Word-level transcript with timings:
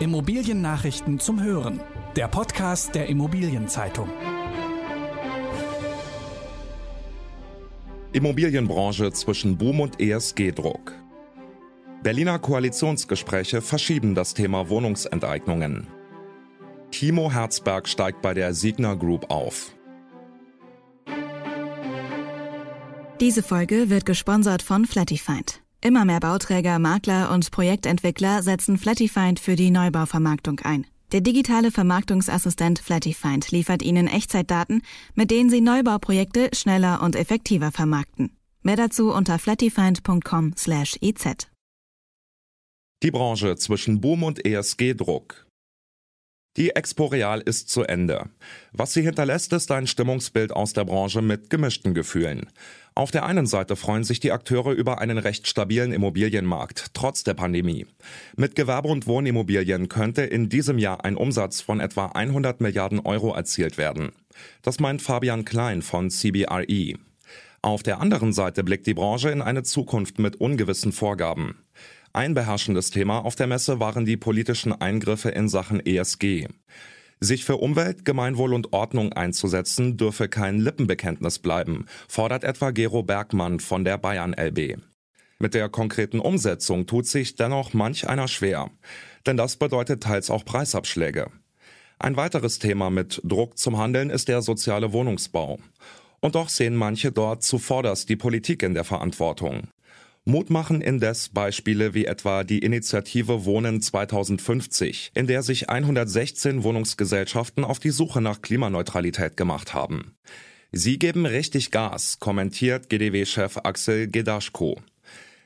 Immobiliennachrichten 0.00 1.20
zum 1.20 1.42
Hören. 1.42 1.78
Der 2.16 2.26
Podcast 2.26 2.94
der 2.94 3.10
Immobilienzeitung. 3.10 4.08
Immobilienbranche 8.12 9.12
zwischen 9.12 9.58
Boom 9.58 9.80
und 9.80 10.00
ESG-Druck. 10.00 10.94
Berliner 12.02 12.38
Koalitionsgespräche 12.38 13.60
verschieben 13.60 14.14
das 14.14 14.32
Thema 14.32 14.70
Wohnungsenteignungen. 14.70 15.86
Timo 16.90 17.30
Herzberg 17.30 17.86
steigt 17.86 18.22
bei 18.22 18.32
der 18.32 18.54
Signa 18.54 18.94
Group 18.94 19.30
auf. 19.30 19.74
Diese 23.20 23.42
Folge 23.42 23.90
wird 23.90 24.06
gesponsert 24.06 24.62
von 24.62 24.86
Flattyfind. 24.86 25.60
Immer 25.82 26.04
mehr 26.04 26.20
Bauträger, 26.20 26.78
Makler 26.78 27.32
und 27.32 27.50
Projektentwickler 27.50 28.42
setzen 28.42 28.76
Flattyfind 28.76 29.40
für 29.40 29.56
die 29.56 29.70
Neubauvermarktung 29.70 30.60
ein. 30.60 30.86
Der 31.12 31.22
digitale 31.22 31.70
Vermarktungsassistent 31.70 32.80
Flattyfind 32.80 33.50
liefert 33.50 33.82
Ihnen 33.82 34.06
Echtzeitdaten, 34.06 34.82
mit 35.14 35.30
denen 35.30 35.48
Sie 35.48 35.62
Neubauprojekte 35.62 36.50
schneller 36.54 37.02
und 37.02 37.16
effektiver 37.16 37.72
vermarkten. 37.72 38.36
Mehr 38.62 38.76
dazu 38.76 39.10
unter 39.10 39.38
flattyfind.com/iz. 39.38 41.46
Die 43.02 43.10
Branche 43.10 43.56
zwischen 43.56 44.02
Boom 44.02 44.22
und 44.22 44.44
ESG-Druck. 44.44 45.46
Die 46.56 46.70
Expo 46.70 47.04
Real 47.06 47.40
ist 47.40 47.70
zu 47.70 47.84
Ende. 47.84 48.28
Was 48.72 48.92
sie 48.92 49.02
hinterlässt, 49.02 49.52
ist 49.54 49.70
ein 49.70 49.86
Stimmungsbild 49.86 50.52
aus 50.52 50.74
der 50.74 50.84
Branche 50.84 51.22
mit 51.22 51.48
gemischten 51.48 51.94
Gefühlen. 51.94 52.50
Auf 52.94 53.10
der 53.10 53.24
einen 53.24 53.46
Seite 53.46 53.76
freuen 53.76 54.04
sich 54.04 54.20
die 54.20 54.32
Akteure 54.32 54.72
über 54.72 55.00
einen 55.00 55.18
recht 55.18 55.46
stabilen 55.46 55.92
Immobilienmarkt, 55.92 56.88
trotz 56.92 57.24
der 57.24 57.34
Pandemie. 57.34 57.86
Mit 58.36 58.54
Gewerbe- 58.54 58.88
und 58.88 59.06
Wohnimmobilien 59.06 59.88
könnte 59.88 60.22
in 60.22 60.48
diesem 60.48 60.78
Jahr 60.78 61.04
ein 61.04 61.16
Umsatz 61.16 61.60
von 61.60 61.80
etwa 61.80 62.06
100 62.06 62.60
Milliarden 62.60 63.00
Euro 63.00 63.32
erzielt 63.34 63.78
werden. 63.78 64.12
Das 64.62 64.80
meint 64.80 65.02
Fabian 65.02 65.44
Klein 65.44 65.82
von 65.82 66.10
CBRE. 66.10 66.94
Auf 67.62 67.82
der 67.82 68.00
anderen 68.00 68.32
Seite 68.32 68.64
blickt 68.64 68.86
die 68.86 68.94
Branche 68.94 69.30
in 69.30 69.42
eine 69.42 69.62
Zukunft 69.62 70.18
mit 70.18 70.36
ungewissen 70.36 70.92
Vorgaben. 70.92 71.56
Ein 72.12 72.34
beherrschendes 72.34 72.90
Thema 72.90 73.18
auf 73.24 73.36
der 73.36 73.46
Messe 73.46 73.78
waren 73.78 74.04
die 74.04 74.16
politischen 74.16 74.72
Eingriffe 74.72 75.28
in 75.28 75.48
Sachen 75.48 75.84
ESG. 75.84 76.48
Sich 77.22 77.44
für 77.44 77.58
Umwelt, 77.58 78.06
Gemeinwohl 78.06 78.54
und 78.54 78.72
Ordnung 78.72 79.12
einzusetzen, 79.12 79.98
dürfe 79.98 80.28
kein 80.28 80.58
Lippenbekenntnis 80.58 81.38
bleiben, 81.38 81.84
fordert 82.08 82.44
etwa 82.44 82.70
Gero 82.70 83.02
Bergmann 83.02 83.60
von 83.60 83.84
der 83.84 83.98
Bayern 83.98 84.32
LB. 84.32 84.78
Mit 85.38 85.52
der 85.52 85.68
konkreten 85.68 86.18
Umsetzung 86.18 86.86
tut 86.86 87.06
sich 87.06 87.34
dennoch 87.34 87.74
manch 87.74 88.08
einer 88.08 88.26
schwer, 88.26 88.70
denn 89.26 89.36
das 89.36 89.56
bedeutet 89.56 90.02
teils 90.02 90.30
auch 90.30 90.46
Preisabschläge. 90.46 91.30
Ein 91.98 92.16
weiteres 92.16 92.58
Thema 92.58 92.88
mit 92.88 93.20
Druck 93.22 93.58
zum 93.58 93.76
Handeln 93.76 94.08
ist 94.08 94.28
der 94.28 94.40
soziale 94.40 94.94
Wohnungsbau. 94.94 95.58
Und 96.20 96.34
doch 96.34 96.48
sehen 96.48 96.74
manche 96.74 97.12
dort 97.12 97.42
zuvorderst 97.42 98.08
die 98.08 98.16
Politik 98.16 98.62
in 98.62 98.72
der 98.72 98.84
Verantwortung. 98.84 99.68
Mut 100.26 100.50
machen 100.50 100.80
indes 100.82 101.30
Beispiele 101.30 101.94
wie 101.94 102.04
etwa 102.04 102.44
die 102.44 102.58
Initiative 102.58 103.44
Wohnen 103.46 103.80
2050, 103.80 105.12
in 105.14 105.26
der 105.26 105.42
sich 105.42 105.70
116 105.70 106.62
Wohnungsgesellschaften 106.62 107.64
auf 107.64 107.78
die 107.78 107.90
Suche 107.90 108.20
nach 108.20 108.42
Klimaneutralität 108.42 109.36
gemacht 109.36 109.72
haben. 109.72 110.14
Sie 110.72 110.98
geben 110.98 111.26
richtig 111.26 111.70
Gas, 111.70 112.18
kommentiert 112.20 112.88
GDW-Chef 112.90 113.58
Axel 113.64 114.08
Gedaschko. 114.08 114.80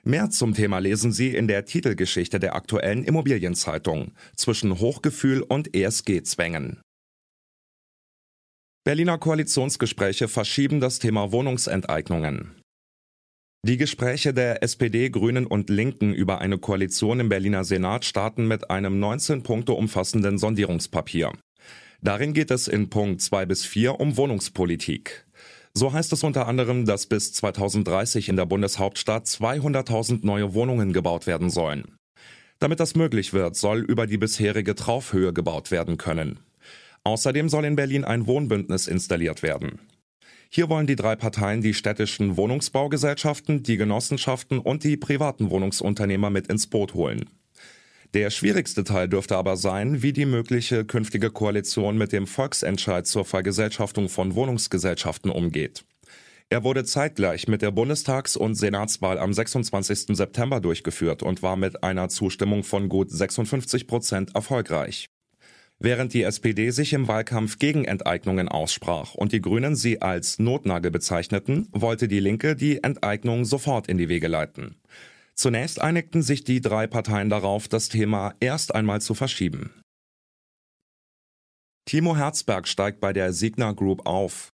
Mehr 0.02 0.28
zum 0.28 0.52
Thema 0.52 0.80
lesen 0.80 1.12
Sie 1.12 1.30
in 1.30 1.48
der 1.48 1.64
Titelgeschichte 1.64 2.38
der 2.38 2.54
aktuellen 2.54 3.04
Immobilienzeitung 3.04 4.12
zwischen 4.36 4.78
Hochgefühl 4.80 5.40
und 5.40 5.74
ESG-Zwängen. 5.74 6.82
Berliner 8.84 9.16
Koalitionsgespräche 9.16 10.28
verschieben 10.28 10.80
das 10.80 10.98
Thema 10.98 11.32
Wohnungsenteignungen. 11.32 12.63
Die 13.66 13.78
Gespräche 13.78 14.34
der 14.34 14.62
SPD, 14.62 15.08
Grünen 15.08 15.46
und 15.46 15.70
Linken 15.70 16.12
über 16.12 16.42
eine 16.42 16.58
Koalition 16.58 17.18
im 17.18 17.30
Berliner 17.30 17.64
Senat 17.64 18.04
starten 18.04 18.46
mit 18.46 18.68
einem 18.68 19.00
19 19.00 19.42
Punkte 19.42 19.72
umfassenden 19.72 20.36
Sondierungspapier. 20.36 21.32
Darin 22.02 22.34
geht 22.34 22.50
es 22.50 22.68
in 22.68 22.90
Punkt 22.90 23.22
2 23.22 23.46
bis 23.46 23.64
4 23.64 23.98
um 23.98 24.18
Wohnungspolitik. 24.18 25.24
So 25.72 25.94
heißt 25.94 26.12
es 26.12 26.22
unter 26.22 26.46
anderem, 26.46 26.84
dass 26.84 27.06
bis 27.06 27.32
2030 27.32 28.28
in 28.28 28.36
der 28.36 28.44
Bundeshauptstadt 28.44 29.24
200.000 29.24 30.26
neue 30.26 30.52
Wohnungen 30.52 30.92
gebaut 30.92 31.26
werden 31.26 31.48
sollen. 31.48 31.96
Damit 32.58 32.80
das 32.80 32.94
möglich 32.94 33.32
wird, 33.32 33.56
soll 33.56 33.78
über 33.78 34.06
die 34.06 34.18
bisherige 34.18 34.74
Traufhöhe 34.74 35.32
gebaut 35.32 35.70
werden 35.70 35.96
können. 35.96 36.38
Außerdem 37.02 37.48
soll 37.48 37.64
in 37.64 37.76
Berlin 37.76 38.04
ein 38.04 38.26
Wohnbündnis 38.26 38.88
installiert 38.88 39.42
werden. 39.42 39.78
Hier 40.54 40.68
wollen 40.68 40.86
die 40.86 40.94
drei 40.94 41.16
Parteien 41.16 41.62
die 41.62 41.74
städtischen 41.74 42.36
Wohnungsbaugesellschaften, 42.36 43.64
die 43.64 43.76
Genossenschaften 43.76 44.60
und 44.60 44.84
die 44.84 44.96
privaten 44.96 45.50
Wohnungsunternehmer 45.50 46.30
mit 46.30 46.46
ins 46.46 46.68
Boot 46.68 46.94
holen. 46.94 47.28
Der 48.14 48.30
schwierigste 48.30 48.84
Teil 48.84 49.08
dürfte 49.08 49.36
aber 49.36 49.56
sein, 49.56 50.00
wie 50.02 50.12
die 50.12 50.26
mögliche 50.26 50.84
künftige 50.84 51.30
Koalition 51.30 51.98
mit 51.98 52.12
dem 52.12 52.28
Volksentscheid 52.28 53.04
zur 53.04 53.24
Vergesellschaftung 53.24 54.08
von 54.08 54.36
Wohnungsgesellschaften 54.36 55.32
umgeht. 55.32 55.84
Er 56.50 56.62
wurde 56.62 56.84
zeitgleich 56.84 57.48
mit 57.48 57.60
der 57.60 57.72
Bundestags- 57.72 58.36
und 58.36 58.54
Senatswahl 58.54 59.18
am 59.18 59.32
26. 59.32 60.16
September 60.16 60.60
durchgeführt 60.60 61.24
und 61.24 61.42
war 61.42 61.56
mit 61.56 61.82
einer 61.82 62.08
Zustimmung 62.10 62.62
von 62.62 62.88
gut 62.88 63.10
56 63.10 63.88
Prozent 63.88 64.36
erfolgreich. 64.36 65.08
Während 65.84 66.14
die 66.14 66.22
SPD 66.22 66.70
sich 66.70 66.94
im 66.94 67.08
Wahlkampf 67.08 67.58
gegen 67.58 67.84
Enteignungen 67.84 68.48
aussprach 68.48 69.14
und 69.14 69.32
die 69.32 69.42
Grünen 69.42 69.76
sie 69.76 70.00
als 70.00 70.38
Notnagel 70.38 70.90
bezeichneten, 70.90 71.68
wollte 71.72 72.08
die 72.08 72.20
Linke 72.20 72.56
die 72.56 72.82
Enteignung 72.82 73.44
sofort 73.44 73.86
in 73.86 73.98
die 73.98 74.08
Wege 74.08 74.28
leiten. 74.28 74.76
Zunächst 75.34 75.82
einigten 75.82 76.22
sich 76.22 76.42
die 76.42 76.62
drei 76.62 76.86
Parteien 76.86 77.28
darauf, 77.28 77.68
das 77.68 77.90
Thema 77.90 78.34
erst 78.40 78.74
einmal 78.74 79.02
zu 79.02 79.12
verschieben. 79.12 79.74
Timo 81.84 82.16
Herzberg 82.16 82.66
steigt 82.66 83.00
bei 83.00 83.12
der 83.12 83.34
Signa 83.34 83.72
Group 83.72 84.06
auf. 84.06 84.48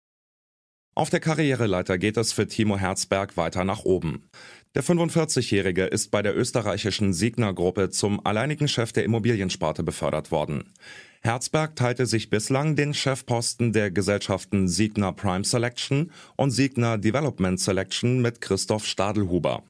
Auf 0.95 1.11
der 1.11 1.21
Karriereleiter 1.21 1.99
geht 1.99 2.17
es 2.17 2.33
für 2.33 2.47
Timo 2.47 2.79
Herzberg 2.79 3.37
weiter 3.37 3.65
nach 3.65 3.85
oben. 3.85 4.31
Der 4.75 4.85
45-Jährige 4.85 5.85
ist 5.85 6.11
bei 6.11 6.21
der 6.21 6.37
österreichischen 6.37 7.15
Signa-Gruppe 7.15 7.89
zum 7.91 8.25
alleinigen 8.27 8.69
Chef 8.69 8.93
der 8.93 9.05
Immobiliensparte 9.05 9.83
befördert 9.83 10.31
worden. 10.31 10.75
Herzberg 11.23 11.75
teilte 11.75 12.07
sich 12.07 12.31
bislang 12.31 12.77
den 12.77 12.95
Chefposten 12.95 13.73
der 13.73 13.91
Gesellschaften 13.91 14.69
Signa 14.69 15.13
Prime 15.13 15.45
Selection 15.45 16.13
und 16.37 16.51
Signa 16.51 16.97
Development 16.97 17.59
Selection 17.59 18.21
mit 18.21 18.41
Christoph 18.41 18.87
Stadelhuber. 18.87 19.65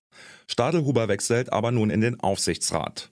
Stadelhuber 0.47 1.09
wechselt 1.09 1.53
aber 1.53 1.71
nun 1.71 1.91
in 1.91 2.01
den 2.01 2.21
Aufsichtsrat. 2.21 3.11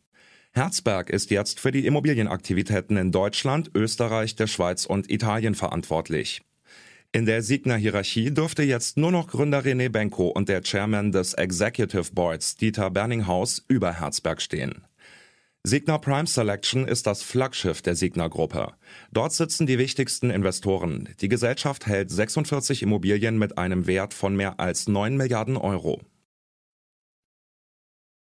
Herzberg 0.52 1.10
ist 1.10 1.30
jetzt 1.30 1.60
für 1.60 1.70
die 1.70 1.86
Immobilienaktivitäten 1.86 2.96
in 2.96 3.12
Deutschland, 3.12 3.70
Österreich, 3.74 4.36
der 4.36 4.46
Schweiz 4.48 4.86
und 4.86 5.10
Italien 5.10 5.54
verantwortlich. 5.54 6.42
In 7.16 7.24
der 7.24 7.42
Signa-Hierarchie 7.42 8.30
dürfte 8.30 8.62
jetzt 8.62 8.98
nur 8.98 9.10
noch 9.10 9.28
Gründer 9.28 9.60
René 9.60 9.88
Benko 9.88 10.28
und 10.28 10.50
der 10.50 10.60
Chairman 10.60 11.12
des 11.12 11.32
Executive 11.32 12.12
Boards 12.12 12.56
Dieter 12.56 12.90
Berninghaus 12.90 13.64
über 13.68 13.98
Herzberg 13.98 14.42
stehen. 14.42 14.84
Signa 15.62 15.96
Prime 15.96 16.26
Selection 16.26 16.86
ist 16.86 17.06
das 17.06 17.22
Flaggschiff 17.22 17.80
der 17.80 17.94
Signa-Gruppe. 17.94 18.74
Dort 19.12 19.32
sitzen 19.32 19.66
die 19.66 19.78
wichtigsten 19.78 20.28
Investoren. 20.28 21.08
Die 21.22 21.30
Gesellschaft 21.30 21.86
hält 21.86 22.10
46 22.10 22.82
Immobilien 22.82 23.38
mit 23.38 23.56
einem 23.56 23.86
Wert 23.86 24.12
von 24.12 24.36
mehr 24.36 24.60
als 24.60 24.86
9 24.86 25.16
Milliarden 25.16 25.56
Euro. 25.56 26.02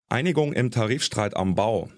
Einigung 0.07 0.53
im 0.53 0.71
Tarifstreit 0.71 1.35
am 1.35 1.53
Bau. 1.53 1.89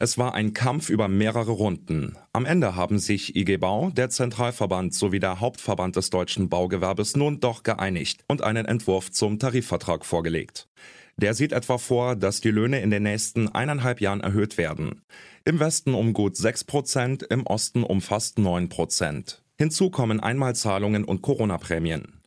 Es 0.00 0.18
war 0.18 0.34
ein 0.34 0.54
Kampf 0.54 0.90
über 0.90 1.06
mehrere 1.06 1.52
Runden. 1.52 2.16
Am 2.32 2.46
Ende 2.46 2.74
haben 2.74 2.98
sich 2.98 3.36
IG 3.36 3.58
Bau, 3.58 3.90
der 3.90 4.10
Zentralverband 4.10 4.92
sowie 4.92 5.20
der 5.20 5.38
Hauptverband 5.38 5.94
des 5.94 6.10
deutschen 6.10 6.48
Baugewerbes 6.48 7.14
nun 7.14 7.38
doch 7.38 7.62
geeinigt 7.62 8.24
und 8.26 8.42
einen 8.42 8.66
Entwurf 8.66 9.12
zum 9.12 9.38
Tarifvertrag 9.38 10.04
vorgelegt. 10.04 10.68
Der 11.16 11.34
sieht 11.34 11.52
etwa 11.52 11.78
vor, 11.78 12.16
dass 12.16 12.40
die 12.40 12.50
Löhne 12.50 12.80
in 12.80 12.90
den 12.90 13.04
nächsten 13.04 13.48
eineinhalb 13.48 14.00
Jahren 14.00 14.20
erhöht 14.20 14.58
werden. 14.58 15.02
Im 15.44 15.60
Westen 15.60 15.94
um 15.94 16.12
gut 16.12 16.36
6 16.36 16.64
Prozent, 16.64 17.22
im 17.22 17.46
Osten 17.46 17.84
um 17.84 18.00
fast 18.00 18.38
9 18.38 18.68
Prozent. 18.68 19.42
Hinzu 19.56 19.90
kommen 19.90 20.18
Einmalzahlungen 20.18 21.04
und 21.04 21.22
Corona-Prämien. 21.22 22.20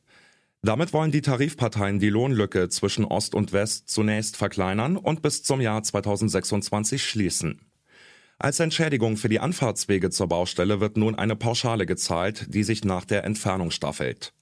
Damit 0.64 0.92
wollen 0.92 1.12
die 1.12 1.22
Tarifparteien 1.22 2.00
die 2.00 2.10
Lohnlücke 2.10 2.70
zwischen 2.70 3.06
Ost 3.06 3.36
und 3.36 3.54
West 3.54 3.90
zunächst 3.90 4.38
verkleinern 4.38 4.98
und 4.98 5.22
bis 5.22 5.44
zum 5.44 5.62
Jahr 5.62 5.84
2026 5.84 7.04
schließen. 7.04 7.62
Als 8.40 8.60
Entschädigung 8.60 9.18
für 9.18 9.30
die 9.30 9.40
Anfahrtswege 9.40 10.10
zur 10.10 10.28
Baustelle 10.28 10.80
wird 10.80 10.98
nun 10.98 11.16
eine 11.16 11.36
Pauschale 11.36 11.86
gezahlt, 11.86 12.54
die 12.54 12.64
sich 12.64 12.84
nach 12.84 13.06
der 13.06 13.24
Entfernung 13.24 13.72
staffelt. 13.72 14.34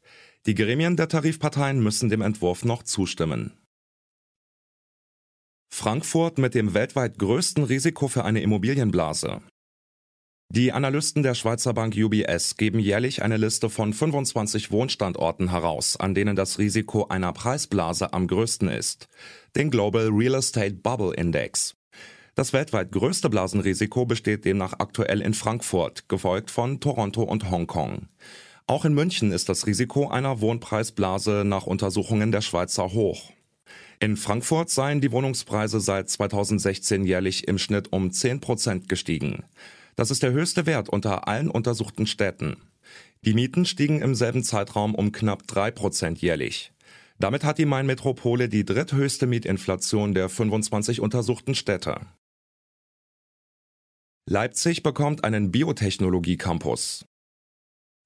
Die 0.45 0.55
Gremien 0.55 0.97
der 0.97 1.07
Tarifparteien 1.07 1.81
müssen 1.81 2.09
dem 2.09 2.21
Entwurf 2.21 2.65
noch 2.65 2.83
zustimmen. 2.83 3.53
Frankfurt 5.73 6.37
mit 6.37 6.55
dem 6.55 6.73
weltweit 6.73 7.17
größten 7.17 7.63
Risiko 7.63 8.07
für 8.07 8.23
eine 8.23 8.41
Immobilienblase. 8.41 9.41
Die 10.55 10.71
Analysten 10.71 11.21
der 11.21 11.35
Schweizer 11.35 11.73
Bank 11.73 11.97
UBS 11.97 12.55
geben 12.55 12.79
jährlich 12.79 13.21
eine 13.21 13.35
Liste 13.35 13.69
von 13.69 13.91
25 13.91 14.71
Wohnstandorten 14.71 15.49
heraus, 15.49 15.97
an 15.97 16.15
denen 16.15 16.37
das 16.37 16.59
Risiko 16.59 17.07
einer 17.07 17.33
Preisblase 17.33 18.13
am 18.13 18.25
größten 18.25 18.69
ist, 18.69 19.09
den 19.57 19.69
Global 19.69 20.07
Real 20.13 20.35
Estate 20.35 20.75
Bubble 20.75 21.13
Index. 21.13 21.75
Das 22.35 22.53
weltweit 22.53 22.93
größte 22.93 23.29
Blasenrisiko 23.29 24.05
besteht 24.05 24.45
demnach 24.45 24.75
aktuell 24.79 25.19
in 25.19 25.33
Frankfurt, 25.33 26.07
gefolgt 26.07 26.49
von 26.51 26.79
Toronto 26.79 27.23
und 27.23 27.51
Hongkong. 27.51 28.07
Auch 28.65 28.85
in 28.85 28.93
München 28.93 29.33
ist 29.33 29.49
das 29.49 29.67
Risiko 29.67 30.07
einer 30.07 30.39
Wohnpreisblase 30.39 31.43
nach 31.45 31.65
Untersuchungen 31.65 32.31
der 32.31 32.39
Schweizer 32.39 32.93
hoch. 32.93 33.33
In 33.99 34.15
Frankfurt 34.15 34.69
seien 34.69 35.01
die 35.01 35.11
Wohnungspreise 35.11 35.81
seit 35.81 36.09
2016 36.09 37.03
jährlich 37.03 37.45
im 37.45 37.57
Schnitt 37.57 37.91
um 37.91 38.09
10 38.09 38.39
Prozent 38.39 38.87
gestiegen. 38.87 39.43
Das 39.95 40.11
ist 40.11 40.23
der 40.23 40.31
höchste 40.31 40.65
Wert 40.65 40.89
unter 40.89 41.27
allen 41.27 41.49
untersuchten 41.49 42.07
Städten. 42.07 42.57
Die 43.23 43.33
Mieten 43.33 43.65
stiegen 43.65 44.01
im 44.01 44.13
selben 44.13 44.43
Zeitraum 44.43 44.93
um 44.93 45.11
knapp 45.11 45.47
drei 45.47 45.71
Prozent 45.71 46.21
jährlich. 46.21 46.71
Damit 47.17 47.43
hat 47.43 47.57
die 47.57 47.65
Main-Metropole 47.65 48.49
die 48.49 48.65
dritthöchste 48.65 49.25
Mietinflation 49.25 50.13
der 50.13 50.27
25 50.27 50.99
untersuchten 50.99 51.55
Städte. 51.55 52.01
Leipzig 54.27 54.83
bekommt 54.83 55.23
einen 55.23 55.51
Biotechnologie-Campus. 55.51 57.05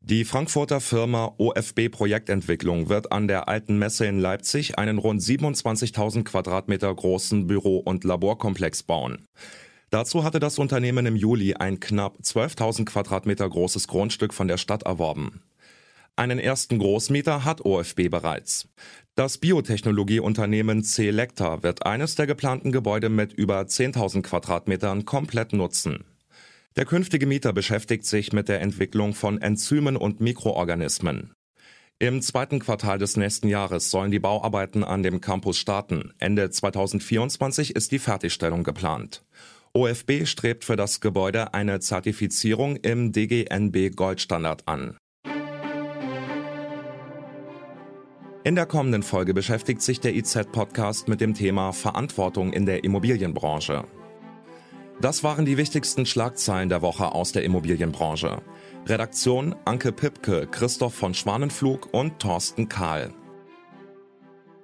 Die 0.01 0.23
Frankfurter 0.25 0.79
Firma 0.79 1.33
OFB 1.37 1.89
Projektentwicklung 1.89 2.87
wird 2.87 3.11
an 3.11 3.27
der 3.27 3.49
Alten 3.49 3.77
Messe 3.77 4.05
in 4.05 4.19
Leipzig 4.19 4.77
einen 4.77 4.97
rund 4.97 5.21
27.000 5.21 6.23
Quadratmeter 6.23 6.93
großen 6.93 7.47
Büro- 7.47 7.79
und 7.79 8.03
Laborkomplex 8.05 8.83
bauen. 8.83 9.25
Dazu 9.89 10.23
hatte 10.23 10.39
das 10.39 10.59
Unternehmen 10.59 11.05
im 11.05 11.15
Juli 11.15 11.55
ein 11.55 11.79
knapp 11.79 12.19
12.000 12.21 12.85
Quadratmeter 12.85 13.49
großes 13.49 13.87
Grundstück 13.87 14.33
von 14.33 14.47
der 14.47 14.57
Stadt 14.57 14.83
erworben. 14.83 15.41
Einen 16.15 16.37
ersten 16.37 16.79
Großmieter 16.79 17.45
hat 17.45 17.65
OFB 17.65 18.09
bereits. 18.09 18.67
Das 19.15 19.37
Biotechnologieunternehmen 19.37 20.83
C-Lecta 20.83 21.63
wird 21.63 21.85
eines 21.85 22.15
der 22.15 22.27
geplanten 22.27 22.71
Gebäude 22.71 23.09
mit 23.09 23.33
über 23.33 23.61
10.000 23.61 24.21
Quadratmetern 24.21 25.05
komplett 25.05 25.53
nutzen. 25.53 26.03
Der 26.75 26.85
künftige 26.85 27.25
Mieter 27.25 27.53
beschäftigt 27.53 28.05
sich 28.05 28.31
mit 28.31 28.47
der 28.47 28.61
Entwicklung 28.61 29.13
von 29.13 29.41
Enzymen 29.41 29.97
und 29.97 30.19
Mikroorganismen. 30.19 31.33
Im 31.99 32.21
zweiten 32.21 32.59
Quartal 32.59 32.97
des 32.97 33.17
nächsten 33.17 33.49
Jahres 33.49 33.89
sollen 33.89 34.11
die 34.11 34.19
Bauarbeiten 34.19 34.83
an 34.83 35.03
dem 35.03 35.19
Campus 35.19 35.57
starten. 35.57 36.13
Ende 36.17 36.49
2024 36.49 37.75
ist 37.75 37.91
die 37.91 37.99
Fertigstellung 37.99 38.63
geplant. 38.63 39.23
OFB 39.79 40.25
strebt 40.25 40.65
für 40.65 40.75
das 40.75 40.99
Gebäude 40.99 41.53
eine 41.53 41.79
Zertifizierung 41.79 42.75
im 42.75 43.13
DGNB 43.13 43.95
Goldstandard 43.95 44.67
an. 44.67 44.97
In 48.43 48.55
der 48.55 48.65
kommenden 48.65 49.03
Folge 49.03 49.33
beschäftigt 49.33 49.81
sich 49.81 50.01
der 50.01 50.17
IZ-Podcast 50.17 51.07
mit 51.07 51.21
dem 51.21 51.33
Thema 51.33 51.71
Verantwortung 51.71 52.51
in 52.51 52.65
der 52.65 52.83
Immobilienbranche. 52.83 53.85
Das 54.99 55.23
waren 55.23 55.45
die 55.45 55.55
wichtigsten 55.55 56.05
Schlagzeilen 56.05 56.67
der 56.67 56.81
Woche 56.81 57.13
aus 57.13 57.31
der 57.31 57.45
Immobilienbranche. 57.45 58.41
Redaktion 58.85 59.55
Anke 59.63 59.93
Pipke, 59.93 60.45
Christoph 60.51 60.93
von 60.93 61.13
Schwanenflug 61.13 61.93
und 61.93 62.19
Thorsten 62.19 62.67
Kahl. 62.67 63.13